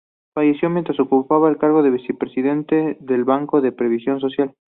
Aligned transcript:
Falleció 0.33 0.67
mientras 0.71 0.99
ocupaba 0.99 1.47
el 1.47 1.59
cargo 1.59 1.83
de 1.83 1.91
vicepresidente 1.91 2.97
del 3.01 3.23
Banco 3.23 3.61
de 3.61 3.71
Previsión 3.71 4.19
Social. 4.19 4.55